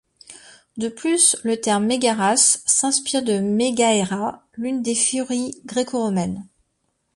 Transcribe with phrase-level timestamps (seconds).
[0.77, 6.47] De plus, le terme Mégaras s'inspire de Megaera, l'une des furies greco-romaine.